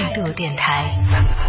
[0.00, 0.82] 态度电台，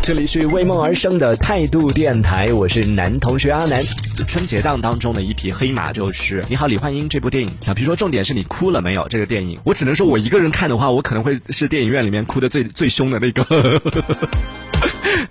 [0.00, 3.82] 这里是为梦而生的态度电台，我是男同学阿南。
[4.28, 7.50] 春节档当中的一匹黑马就是《你好，李焕英》这部电影。
[7.60, 9.08] 小皮说，重点是你哭了没有？
[9.08, 13.82] 这个电影，我只能说我一个人看的话，我可能会是电影院里面哭的最最凶的那个。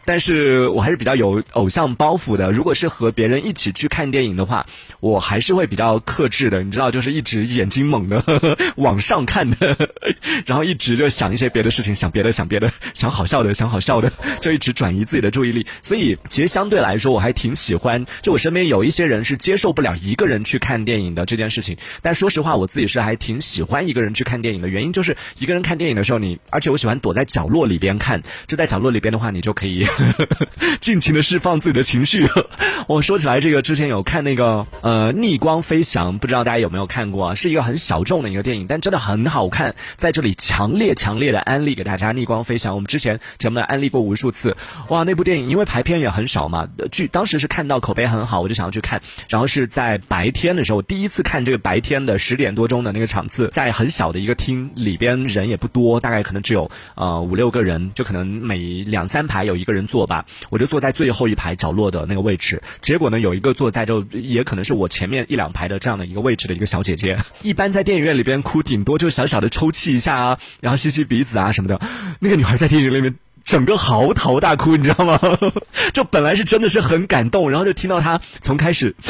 [0.06, 2.52] 但是我还是比较有偶像包袱的。
[2.52, 4.66] 如果是和别人一起去看电影的话，
[5.00, 6.64] 我还是会比较克制的。
[6.64, 9.90] 你知道，就是一直眼睛猛的呵呵往上看的，
[10.46, 14.12] 然后一直就想一些别的事情，想别的，想别的，想好笑的，想好笑的，
[14.42, 15.66] 就一直转移自己的注意力。
[15.82, 18.06] 所以，其实相对来说，我还挺喜欢。
[18.22, 21.78] 就我身边有一些人是接受不了一个人去看电影的这件事情。
[22.02, 24.70] 但说实话，我自己是还挺喜欢一个人去看电影的。
[24.70, 28.22] 原因就是一个人看电影的时候，你而且我喜欢躲在角落里边看。
[28.48, 29.86] 就在角落里边的话，你就可以。
[30.80, 32.28] 尽情的释放自己的情绪。
[32.88, 37.28] 我说起来，这个之前有看那个呃《逆光飞翔》，不知道大家有没有看过？
[37.28, 39.76] 啊是一个很小众的一个电影，但真的很好看。
[39.96, 42.74] 在这里强烈强烈的安利给大家，《逆光飞翔》。
[42.76, 44.56] 我们之前节目安利过无数次。
[44.90, 49.02] 哇，那部电影因为排片也很少嘛，剧当时是看到口碑很好，我就想要去看。
[49.30, 60.26] 然后是在白天的时候，第一次看这个白天的十点多钟的那个场次，在很小的一个厅里边，人也不多，大概可能只有呃五六个人，就可能每两三排有一个人坐吧。
[60.50, 67.18] 我就坐在最后一排角落的那个位置，结果呢，有一个坐在就也可能是我前面一两排的这样的一个位置的一个小姐姐。
[67.42, 71.80] 一般在电影院里边哭，顶多就小小的抽泣一下啊，然后吸吸鼻子啊什么的。
[72.20, 75.20] 那个女孩在电影里面整个嚎啕大哭，你知道吗？
[75.94, 78.94] 就本来是真的是很感动，然后就听到他从开始。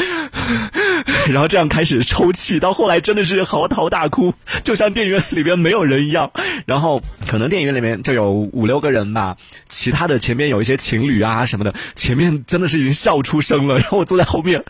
[1.30, 6.30] 然后这样开始抽泣，到后来真的是嚎啕大哭，就像电影院里边没有人一样。
[6.66, 9.38] 然后可能电影院里面就有五六个人吧，
[9.70, 13.80] 其他的前面有一些情侣啊什么的，前面真的是已经笑出声了。
[13.80, 14.64] 然后我坐在后面，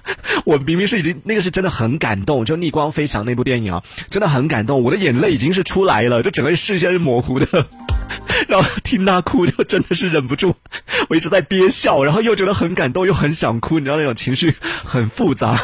[0.46, 7.66] 我明明是已经那个是真的很感动，就《逆光飞翔》那部电影啊，真的很感动，我的眼泪已经是出来了，就整个视线是模糊的。
[8.48, 10.56] 然后听他哭，就真的是忍不住，
[11.10, 15.60] 我一直在憋笑，然后又觉得很感动，又很想哭，你知道那种情绪很复杂。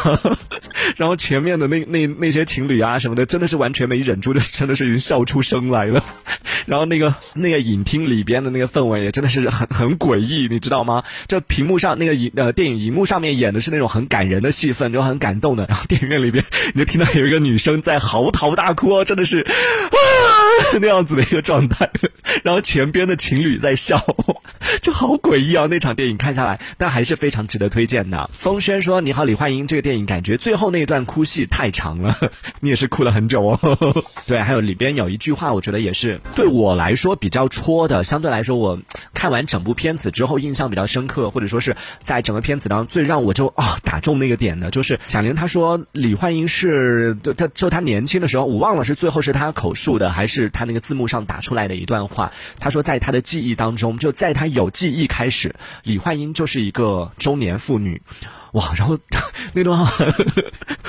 [0.98, 6.04] 然后前面的那那那些情侣啊什么的，真的是完全没忍住，就真的是已经笑出声来了。
[6.66, 11.04] 然后那个那个影厅里边的那个氛围也真的是很很诡异，你知道吗？
[11.28, 15.66] 这屏幕上那个影呃电影荧幕上面演的是那种很感人的戏份，就很感动的。
[15.68, 20.31] 然后电影院里边你就听到有一个女生在嚎啕大哭，真的是啊
[20.82, 21.90] 那样子的一个状态。
[22.44, 24.04] 然后前边的情侣在笑，
[24.82, 25.68] 就好诡异啊！
[25.70, 28.30] 那场电影看下来，但还是非常值得推荐的。
[28.34, 32.16] 风轩说：“你好，李焕英。”这个电影感觉最后那段哭戏太长了，
[32.62, 34.04] 你也是哭了很久哦。
[34.26, 38.04] 对，还有里边有一句话，我觉得也是对我来说比较戳的。
[38.04, 38.80] 相对来说，我
[39.22, 52.32] 看完整部片子之后印象比较深刻，或者说是在整个片子当中最让我就啊打中那个点的，就是贾玲她说李焕英是就她就她年轻的时候，我忘了是最后是她口述的，还是她那个字幕上打出来的一段话。
[52.60, 55.54] 她说在她的记忆当中，就在她有记忆开始，
[55.84, 58.02] 李焕英就是一个中年妇女。
[58.54, 58.98] 哇，然后
[59.54, 60.06] 那段话，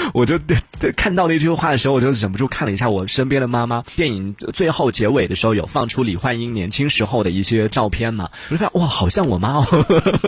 [0.15, 3.83] 我就对对看到那句话的时候，我就忍不住看了一下我身边的妈妈。
[3.97, 9.67] 电影最后结尾的时候有放出李焕英年轻时候的一些照片嘛， 我就发现哇，好像我妈哦。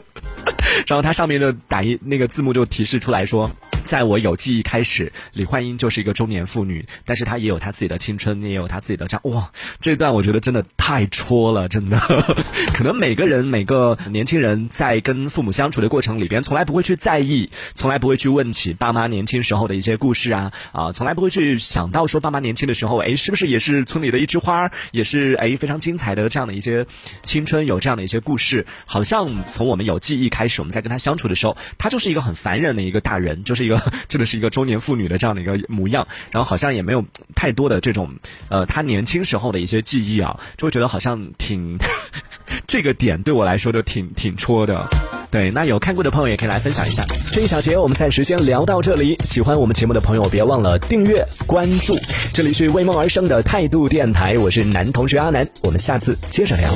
[0.87, 3.51] 然后它上面就打一那个字幕就提示出来说。
[3.84, 11.99] 在我有记忆开始，李焕英就是一个中年妇女，但是她也有她自己的青春，也有她自己的这样哇，这段我觉得真的太戳了，真的。
[12.75, 26.87] 可能每个人每个年轻人在跟父母相处的过程里边，从来不会去在意，从来不会去问起爸妈年轻时候的一些故事啊啊，从来不会去想到说爸妈年轻的时候，哎，是不是也是村里的一枝花，也是哎非常精彩的这样的一些
[27.23, 28.67] 青春，有这样的一些故事。
[28.87, 33.74] 好像从我们有记忆开始，我们在跟他相处的时候，他就是一个很烦人的一个大人，就是一个。
[34.09, 37.05] 真的 是一个中年妇女的这样的一个模样，然后好像也没有
[37.35, 38.15] 太多的这种，
[38.49, 41.79] 呃，她年轻时候的一些记忆啊，就会觉得好像挺
[42.67, 44.87] 这个点对我来说就挺挺戳的。
[45.31, 47.05] 对，那有看过的朋友也可以来分享一下。
[47.33, 51.99] 这一小节我们暂时先聊到这里，喜欢我们节目的朋友别忘了订阅关注。
[52.33, 56.73] 这里是为梦而生的态度电台，我是男同学阿南，我们下次接着聊。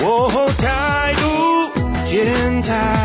[0.59, 1.71] 态度
[2.11, 2.98] 电台。